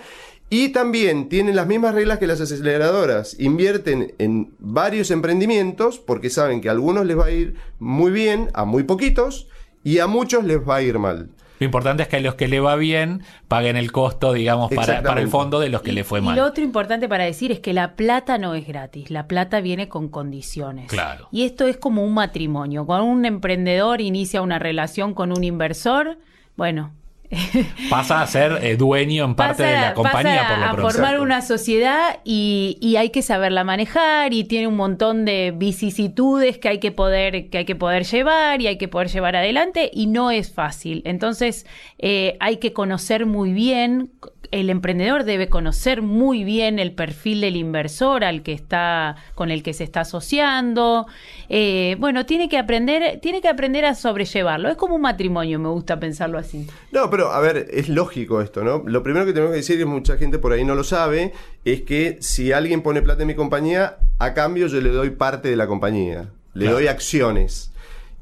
[0.50, 3.40] Y también tienen las mismas reglas que las aceleradoras.
[3.40, 8.50] Invierten en varios emprendimientos porque saben que a algunos les va a ir muy bien,
[8.54, 9.48] a muy poquitos,
[9.86, 11.30] y a muchos les va a ir mal.
[11.60, 15.02] Lo importante es que a los que le va bien paguen el costo, digamos, para,
[15.02, 16.36] para el fondo de los que le fue mal.
[16.36, 19.62] Y lo otro importante para decir es que la plata no es gratis, la plata
[19.62, 20.88] viene con condiciones.
[20.88, 21.28] Claro.
[21.32, 22.86] Y esto es como un matrimonio.
[22.86, 26.18] Cuando un emprendedor inicia una relación con un inversor,
[26.56, 26.92] bueno,
[27.90, 31.42] pasa a ser eh, dueño en parte de la compañía, por lo a formar una
[31.42, 36.92] sociedad y, hay que saberla manejar y tiene un montón de vicisitudes que hay que
[36.92, 40.54] poder que hay que poder llevar y hay que poder llevar adelante y no es
[40.54, 41.02] fácil.
[41.06, 41.66] Entonces
[41.98, 44.12] eh, hay que conocer muy bien
[44.54, 49.64] el emprendedor debe conocer muy bien el perfil del inversor al que está, con el
[49.64, 51.08] que se está asociando.
[51.50, 54.70] Eh, bueno, tiene que aprender, tiene que aprender a sobrellevarlo.
[54.70, 56.68] Es como un matrimonio, me gusta pensarlo así.
[56.92, 58.84] No, pero a ver, es lógico esto, ¿no?
[58.86, 61.34] Lo primero que tenemos que decir, y mucha gente por ahí no lo sabe,
[61.66, 65.50] es que si alguien pone plata en mi compañía, a cambio yo le doy parte
[65.50, 66.30] de la compañía.
[66.54, 67.73] Le doy acciones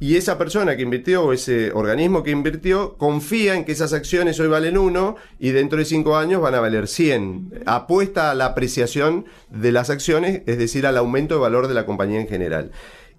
[0.02, 4.40] y esa persona que invirtió o ese organismo que invirtió confía en que esas acciones
[4.40, 7.62] hoy valen uno y dentro de cinco años van a valer 100.
[7.68, 11.86] Apuesta a la apreciación de las acciones, es decir, al aumento de valor de la
[11.86, 12.72] compañía en general.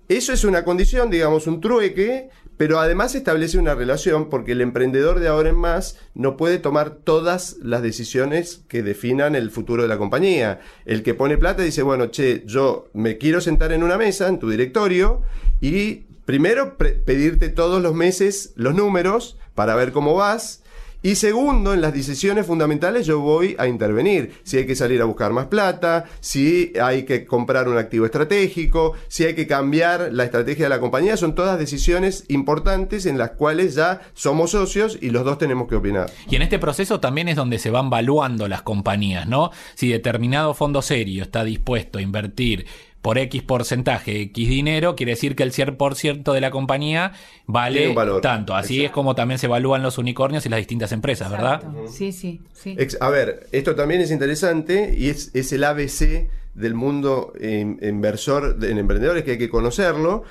[0.08, 5.20] Eso es una condición, digamos, un trueque, pero además establece una relación porque el emprendedor
[5.20, 9.88] de ahora en más no puede tomar todas las decisiones que definan el futuro de
[9.88, 10.58] la compañía.
[10.84, 14.40] El que pone plata dice, bueno, che, yo me quiero sentar en una mesa, en
[14.40, 15.22] tu directorio,
[15.60, 20.62] y primero, pedirte todos los meses los números para ver cómo vas.
[21.02, 24.40] Y segundo, en las decisiones fundamentales yo voy a intervenir.
[24.42, 28.94] Si hay que salir a buscar más plata, si hay que comprar un activo estratégico,
[29.08, 33.32] si hay que cambiar la estrategia de la compañía, son todas decisiones importantes en las
[33.32, 36.10] cuales ya somos socios y los dos tenemos que opinar.
[36.30, 39.50] Y en este proceso también es donde se van valuando las compañías, ¿no?
[39.74, 42.64] Si determinado fondo serio está dispuesto a invertir
[43.02, 47.12] por X porcentaje, X dinero, quiere decir que el 100% de la compañía
[47.46, 48.54] vale tanto.
[48.54, 51.62] Así es como también se evalúan los unicornios y las distintas empresas, ¿verdad?
[51.90, 52.76] Sí, sí, sí.
[53.00, 59.24] A ver, esto también es interesante y es, el ABC del mundo inversor en emprendedores
[59.24, 60.22] que hay que conocerlo.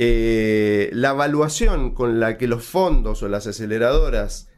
[0.00, 4.48] Eh, la evaluación con la que los fondos o las aceleradoras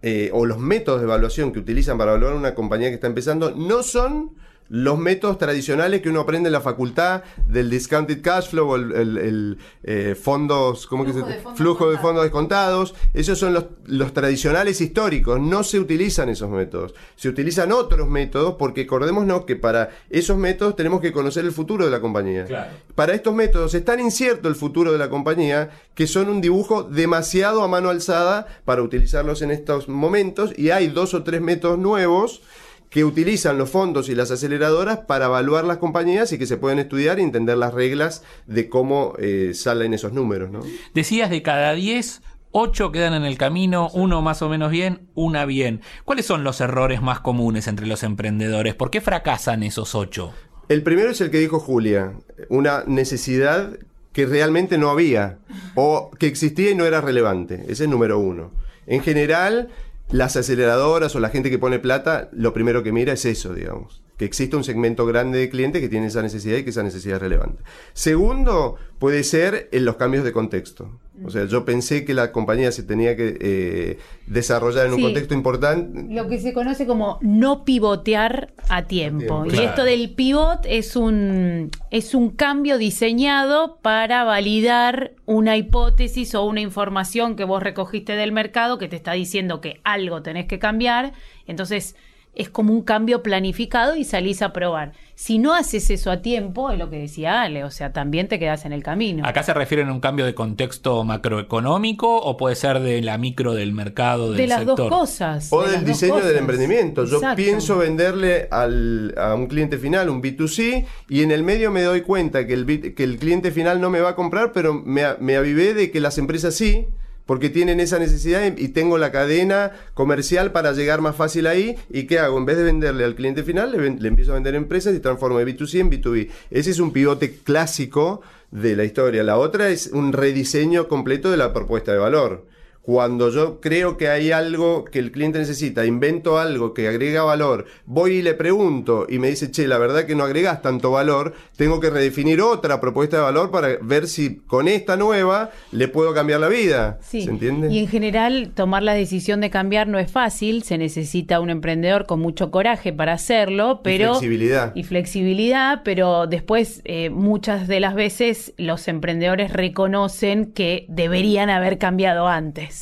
[0.00, 3.50] eh, o los métodos de evaluación que utilizan para evaluar una compañía que está empezando
[3.50, 4.36] no son
[4.68, 9.58] los métodos tradicionales que uno aprende en la facultad del discounted cash flow, el, el,
[9.82, 14.12] eh, fondos, ¿cómo flujo, que se, de flujo de fondos descontados, esos son los, los,
[14.12, 19.90] tradicionales históricos, no se utilizan esos métodos, se utilizan otros métodos porque acordémonos que para
[20.10, 22.46] esos métodos tenemos que conocer el futuro de la compañía.
[22.94, 26.82] Para estos métodos es tan incierto el futuro de la compañía que son un dibujo
[26.82, 31.78] demasiado a mano alzada para utilizarlos en estos momentos y hay dos o tres métodos
[31.78, 32.42] nuevos
[32.90, 36.78] que utilizan los fondos y las aceleradoras para evaluar las compañías y que se pueden
[36.78, 40.50] estudiar y entender las reglas de cómo eh, salen esos números.
[40.50, 40.60] ¿no?
[40.94, 42.22] Decías de cada 10,
[42.52, 45.82] 8 quedan en el camino, uno más o menos bien, una bien.
[46.04, 48.74] ¿Cuáles son los errores más comunes entre los emprendedores?
[48.74, 50.32] ¿Por qué fracasan esos 8?
[50.68, 52.14] El primero es el que dijo Julia,
[52.48, 53.78] una necesidad
[54.12, 55.38] que realmente no había
[55.74, 57.62] o que existía y no era relevante.
[57.64, 58.50] Ese es el número uno.
[58.86, 59.68] En general,
[60.10, 64.02] las aceleradoras o la gente que pone plata, lo primero que mira es eso, digamos.
[64.18, 67.16] Que existe un segmento grande de clientes que tiene esa necesidad y que esa necesidad
[67.16, 67.62] es relevante.
[67.94, 70.90] Segundo, puede ser en los cambios de contexto.
[71.24, 75.34] O sea, yo pensé que la compañía se tenía que eh, desarrollar en un contexto
[75.34, 76.14] importante.
[76.14, 79.44] Lo que se conoce como no pivotear a tiempo.
[79.46, 86.44] Y esto del pivot es un, es un cambio diseñado para validar una hipótesis o
[86.44, 90.60] una información que vos recogiste del mercado que te está diciendo que algo tenés que
[90.60, 91.12] cambiar.
[91.46, 91.96] Entonces,
[92.38, 94.92] es como un cambio planificado y salís a probar.
[95.16, 98.38] Si no haces eso a tiempo, es lo que decía Ale, o sea, también te
[98.38, 99.26] quedas en el camino.
[99.26, 103.54] ¿Acá se refieren a un cambio de contexto macroeconómico o puede ser de la micro
[103.54, 105.48] del mercado, del De las dos cosas.
[105.50, 107.04] O del diseño del emprendimiento.
[107.04, 111.82] Yo pienso venderle al, a un cliente final un B2C y en el medio me
[111.82, 115.02] doy cuenta que el, que el cliente final no me va a comprar, pero me,
[115.18, 116.86] me avivé de que las empresas sí
[117.28, 121.76] porque tienen esa necesidad y tengo la cadena comercial para llegar más fácil ahí.
[121.90, 122.38] ¿Y qué hago?
[122.38, 125.46] En vez de venderle al cliente final, le, empiezo a vender empresas y transformo de
[125.46, 126.30] B2C en B2B.
[126.50, 129.22] Ese es un pivote clásico de la historia.
[129.24, 132.46] La otra es un rediseño completo de la propuesta de valor.
[132.88, 137.66] Cuando yo creo que hay algo que el cliente necesita, invento algo que agrega valor,
[137.84, 141.34] voy y le pregunto y me dice, che, la verdad que no agregas tanto valor,
[141.54, 146.14] tengo que redefinir otra propuesta de valor para ver si con esta nueva le puedo
[146.14, 146.98] cambiar la vida.
[147.02, 147.70] ¿Se entiende?
[147.70, 152.06] Y en general, tomar la decisión de cambiar no es fácil, se necesita un emprendedor
[152.06, 154.04] con mucho coraje para hacerlo, pero...
[154.04, 154.72] Y flexibilidad.
[154.74, 161.76] Y flexibilidad, pero después eh, muchas de las veces los emprendedores reconocen que deberían haber
[161.76, 162.77] cambiado antes.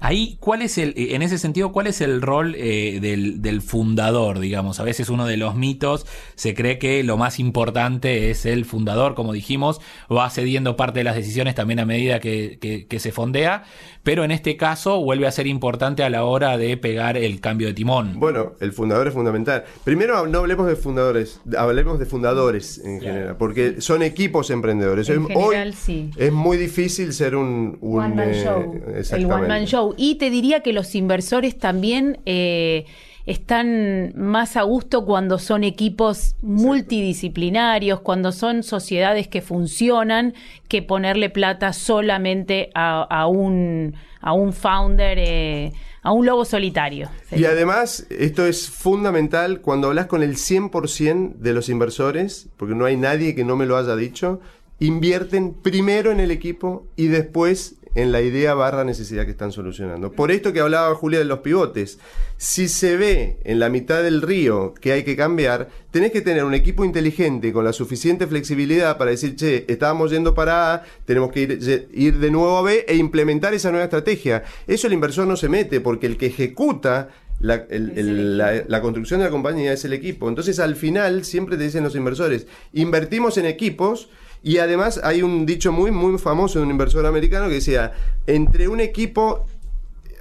[0.00, 4.78] Ahí, ¿cuál es el, en ese sentido, cuál es el rol eh, del, fundador, digamos?
[4.80, 9.14] A veces uno de los mitos se cree que lo más importante es el fundador,
[9.14, 9.80] como dijimos,
[10.10, 13.64] va cediendo parte de las decisiones también a medida que, se fondea,
[14.02, 17.68] pero en este caso vuelve a ser importante a la hora de pegar el cambio
[17.68, 18.18] de timón.
[18.18, 19.64] Bueno, el fundador es fundamental.
[19.84, 25.08] Primero no hablemos de fundadores, hablemos de fundadores en general, porque son equipos emprendedores.
[25.08, 26.10] En general, sí.
[26.16, 27.78] Es muy difícil ser un...
[27.80, 28.82] one man eh, show.
[29.12, 32.86] El one man show y te diría que los inversores también eh,
[33.26, 40.34] están más a gusto cuando son equipos multidisciplinarios, cuando son sociedades que funcionan,
[40.68, 45.18] que ponerle plata solamente a, un, a un founder.
[45.18, 47.10] Eh, a un lobo solitario.
[47.32, 52.86] Y además, esto es fundamental cuando hablas con el 100% de los inversores, porque no
[52.86, 54.40] hay nadie que no me lo haya dicho,
[54.80, 60.12] invierten primero en el equipo y después en la idea barra necesidad que están solucionando.
[60.12, 61.98] Por esto que hablaba Julia de los pivotes,
[62.36, 66.44] si se ve en la mitad del río que hay que cambiar, tenés que tener
[66.44, 71.32] un equipo inteligente con la suficiente flexibilidad para decir, che, estábamos yendo para A, tenemos
[71.32, 74.44] que ir, ir de nuevo a B e implementar esa nueva estrategia.
[74.66, 77.08] Eso el inversor no se mete porque el que ejecuta
[77.40, 80.28] la, la, construcción de la compañía es el equipo.
[80.28, 84.08] Entonces, al final, siempre te dicen los inversores, invertimos en equipos
[84.42, 87.92] y además hay un dicho muy, muy famoso de un inversor americano que decía,
[88.26, 89.46] entre un equipo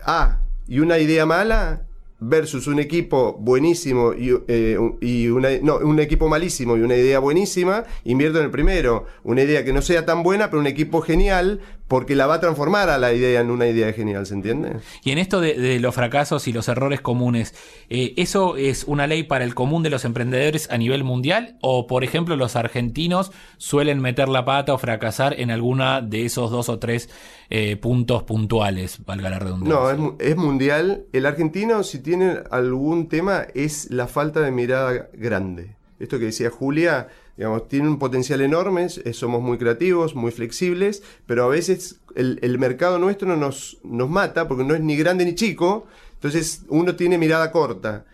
[0.04, 1.88] A y una idea mala,
[2.20, 7.20] versus un equipo buenísimo y, eh, y una, no, un equipo malísimo y una idea
[7.20, 9.06] buenísima, invierto en el primero.
[9.24, 12.40] Una idea que no sea tan buena, pero un equipo genial, porque la va a
[12.40, 14.78] transformar a la idea en una idea genial, ¿se entiende?
[15.04, 17.56] Y en esto de, los fracasos y los errores comunes,
[17.90, 21.58] eh, ¿eso es una ley para el común de los emprendedores a nivel mundial?
[21.62, 26.52] ¿O, por ejemplo, los argentinos suelen meter la pata o fracasar en alguna de esos
[26.52, 27.10] dos o tres
[27.50, 29.96] eh, puntos puntuales, valga la redundancia?
[29.98, 31.06] No, es, es mundial.
[31.14, 35.76] El argentino, si tiene algún tema, es la falta de mirada grande.
[36.00, 41.44] Esto que decía Julia Digamos, tiene un potencial enorme, somos muy creativos, muy flexibles, pero
[41.44, 45.86] a veces el, mercado nuestro nos, nos mata porque no es ni grande ni chico,
[46.16, 48.06] entonces uno tiene mirada corta.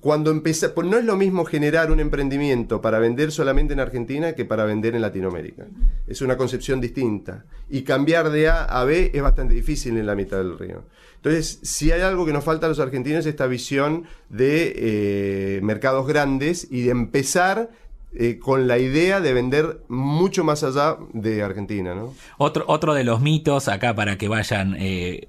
[0.00, 4.32] Cuando empieza, pues no es lo mismo generar un emprendimiento para vender solamente en Argentina
[4.32, 5.66] que para vender en Latinoamérica.
[6.06, 7.44] Es una concepción distinta.
[7.68, 10.84] Y cambiar de A a B es bastante difícil en la mitad del río.
[11.16, 15.60] Entonces, si hay algo que nos falta a los argentinos es esta visión de eh,
[15.62, 17.68] mercados grandes y de empezar
[18.12, 21.94] eh, con la idea de vender mucho más allá de Argentina.
[21.94, 22.12] ¿no?
[22.38, 25.28] Otro, otro de los mitos acá para que vayan eh,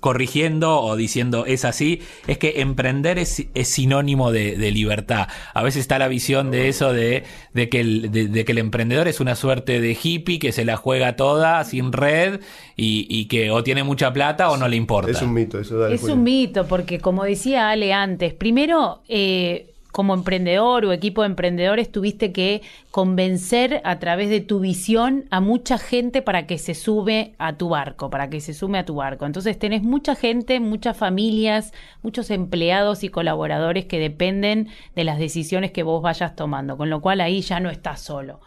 [0.00, 5.28] corrigiendo o diciendo es así, es que emprender es, sinónimo de, libertad.
[5.54, 9.20] A veces está la visión de eso de, que el, de, que el emprendedor es
[9.20, 12.40] una suerte de hippie que se la juega toda sin red
[12.76, 15.10] y, que o tiene mucha plata o no le importa.
[15.10, 19.02] Es un mito, eso Es un mito, porque como decía Ale antes, primero...
[19.08, 25.24] Eh, como emprendedor o equipo de emprendedores tuviste que convencer a través de tu visión
[25.30, 28.84] a mucha gente para que se sube a tu barco, para que se sume a
[28.84, 29.26] tu barco.
[29.26, 31.72] Entonces tenés mucha gente, muchas familias,
[32.02, 37.00] muchos empleados y colaboradores que dependen de las decisiones que vos vayas tomando, con lo
[37.00, 38.40] cual ahí ya no estás solo.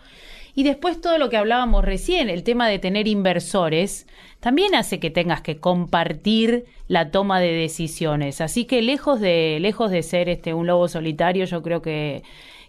[0.56, 4.08] Y después todo lo que hablábamos recién, el tema de tener inversores,
[4.40, 8.42] también hace que tengas que compartir la toma de decisiones.
[8.42, 12.24] Así que lejos de, lejos de ser este un lobo solitario, yo creo que,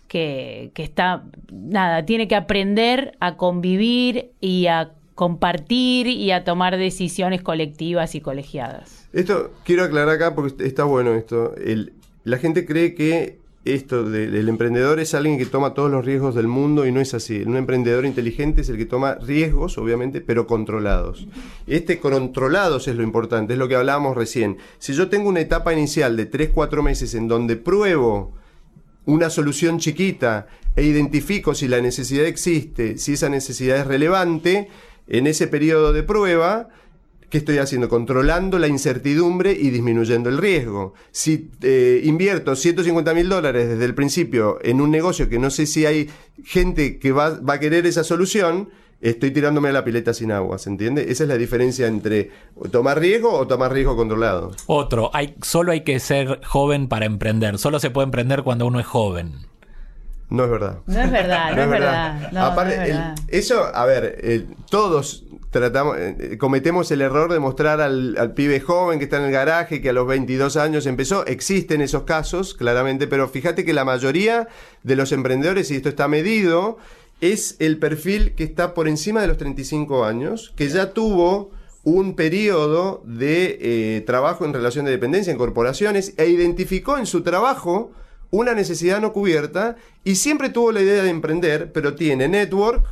[0.06, 7.42] que, está, nada, tiene que aprender a convivir y a compartir y a tomar decisiones
[7.42, 9.08] colectivas y colegiadas.
[9.12, 11.54] Esto quiero aclarar acá porque está bueno esto.
[12.24, 16.48] La gente cree que esto del emprendedor es alguien que toma todos los riesgos del
[16.48, 17.42] mundo y no es así.
[17.42, 21.28] Un emprendedor inteligente es el que toma riesgos, obviamente, pero controlados.
[21.68, 24.58] Este controlados es lo importante, es lo que hablábamos recién.
[24.80, 28.32] Si yo tengo una etapa inicial de 3-4 meses en donde pruebo
[29.04, 34.68] una solución chiquita e identifico si la necesidad existe, si esa necesidad es relevante,
[35.06, 36.68] en ese periodo de prueba,
[37.32, 37.88] ¿Qué estoy haciendo?
[37.88, 40.92] Controlando la incertidumbre y disminuyendo el riesgo.
[41.12, 45.64] Si eh, invierto 150 mil dólares desde el principio en un negocio que no sé
[45.64, 46.10] si hay
[46.44, 48.68] gente que va, a querer esa solución,
[49.00, 51.10] estoy tirándome a la pileta sin agua, ¿se entiende?
[51.10, 52.32] Esa es la diferencia entre
[52.70, 54.50] tomar riesgo o tomar riesgo controlado.
[54.66, 58.78] Otro, hay, solo hay que ser joven para emprender, solo se puede emprender cuando uno
[58.78, 59.46] es joven.
[60.28, 60.78] No es verdad.
[60.86, 62.36] No es verdad, no, es verdad.
[62.36, 62.94] Aparte,
[63.28, 68.98] eso, a ver, todos tratamos, eh, cometemos el error de mostrar al, al, pibe joven
[68.98, 71.24] que está en el garaje, que a los 22 años empezó.
[71.26, 74.48] Existen esos casos, claramente, pero fíjate que la mayoría
[74.82, 76.78] de los emprendedores, y esto está medido,
[77.20, 81.52] es el perfil que está por encima de los 35 años, que ya tuvo
[81.84, 87.22] un periodo de eh, trabajo en relación de dependencia en corporaciones e identificó en su
[87.22, 87.92] trabajo
[88.30, 92.84] una necesidad no cubierta y siempre tuvo la idea de emprender, pero tiene network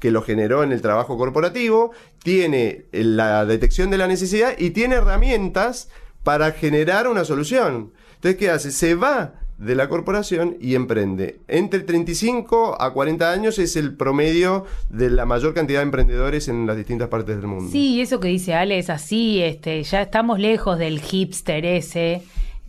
[0.00, 1.92] que lo generó en el trabajo corporativo,
[2.24, 5.88] tiene la detección de la necesidad y tiene herramientas
[6.24, 7.92] para generar una solución.
[8.16, 8.72] Entonces, ¿qué hace?
[8.72, 11.40] Se va de la corporación y emprende.
[11.46, 16.66] Entre 35 a 40 años es el promedio de la mayor cantidad de emprendedores en
[16.66, 17.70] las distintas partes del mundo.
[17.70, 22.22] Sí, eso que dice Ale es así, este, ya estamos lejos del hipster ese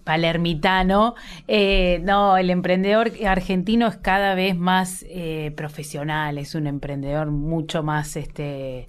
[0.03, 1.15] palermitano.
[1.47, 7.83] Eh, no, el emprendedor argentino es cada vez más eh, profesional, es un emprendedor mucho
[7.83, 8.87] más este,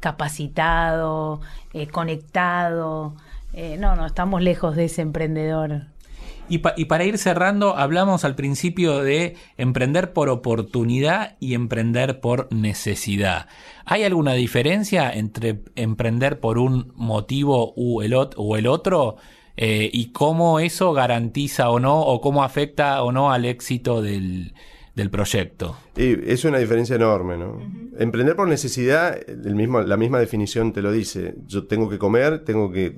[0.00, 1.40] capacitado,
[1.72, 3.16] eh, conectado.
[3.78, 5.86] no, no, estamos lejos de ese emprendedor.
[6.50, 13.46] Y, para ir cerrando, hablamos al principio de emprender por oportunidad y emprender por necesidad.
[13.84, 19.16] ¿Hay alguna diferencia entre emprender por un motivo u o el otro?
[19.62, 24.54] Eh, y cómo eso garantiza o no, o cómo afecta o no al éxito del,
[24.94, 25.76] del proyecto.
[26.00, 27.58] Y es una diferencia enorme, ¿no?
[27.98, 31.34] Emprender por necesidad, el mismo, la misma definición te lo dice.
[31.46, 32.96] Yo tengo que comer, tengo que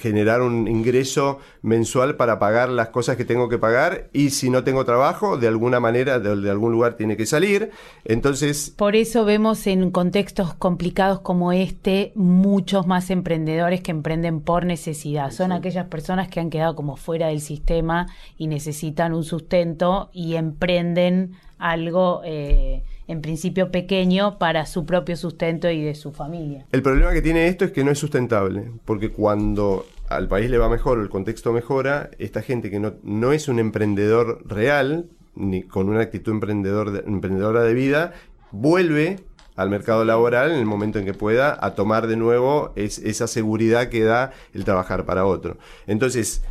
[0.00, 4.64] generar un ingreso mensual para pagar las cosas que tengo que pagar y si no
[4.64, 7.70] tengo trabajo, de alguna manera, de, algún lugar tiene que salir.
[8.04, 8.74] Entonces...
[8.76, 15.30] Por eso vemos en contextos complicados como este muchos más emprendedores que emprenden por necesidad.
[15.30, 20.34] Son aquellas personas que han quedado como fuera del sistema y necesitan un sustento y
[20.34, 26.66] emprenden algo eh, en principio pequeño para su propio sustento y de su familia.
[26.72, 30.58] El problema que tiene esto es que no es sustentable, porque cuando al país le
[30.58, 35.62] va mejor, el contexto mejora, esta gente que no, no es un emprendedor real, ni
[35.62, 38.12] con una actitud emprendedor emprendedora de vida,
[38.50, 39.18] vuelve
[39.56, 43.88] al mercado laboral en el momento en que pueda a tomar de nuevo esa seguridad
[43.88, 45.58] que da el trabajar para otro.
[45.86, 46.42] Entonces,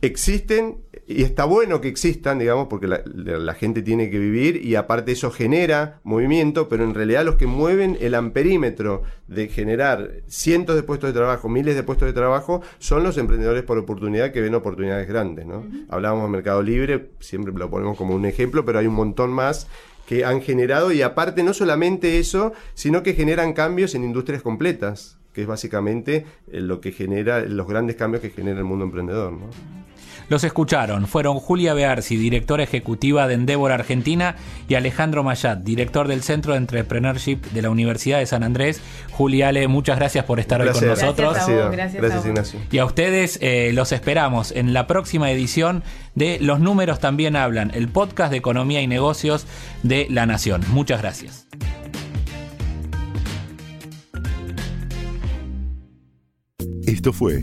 [0.00, 5.12] existen y está bueno que existan, digamos, porque la, gente tiene que vivir y aparte
[5.12, 10.82] eso genera movimiento, pero en realidad los que mueven el amperímetro de generar cientos de
[10.84, 14.54] puestos de trabajo, miles de puestos de trabajo, son los emprendedores por oportunidad que ven
[14.54, 15.66] oportunidades grandes, ¿no?
[15.88, 19.66] Hablábamos de Mercado Libre, siempre lo ponemos como un ejemplo, pero hay un montón más
[20.06, 25.18] que han generado y aparte no solamente eso, sino que generan cambios en industrias completas,
[25.32, 29.32] que es básicamente eh, lo que genera los grandes cambios que genera el mundo emprendedor,
[29.32, 29.50] ¿no?
[30.32, 36.22] Los escucharon, fueron Julia Bearsi, directora ejecutiva de Endeavor Argentina, y Alejandro Mayat, director del
[36.22, 38.80] Centro de Entrepreneurship de la Universidad de San Andrés.
[39.10, 41.36] Julia Ale, muchas gracias por estar hoy con nosotros.
[41.70, 42.60] Gracias, Ignacio.
[42.70, 45.82] Y a ustedes eh, los esperamos en la próxima edición
[46.14, 49.46] de Los Números también hablan, el podcast de economía y negocios
[49.82, 50.62] de La Nación.
[50.68, 51.46] Muchas gracias.
[56.86, 57.42] Esto fue